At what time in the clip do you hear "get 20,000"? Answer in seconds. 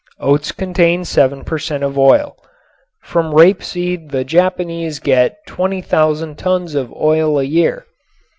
4.97-6.39